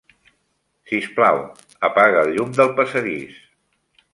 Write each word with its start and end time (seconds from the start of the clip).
Sisplau, 0.91 1.37
apaga 1.91 2.25
el 2.25 2.35
llum 2.39 2.57
del 2.61 2.73
passadís. 2.81 3.37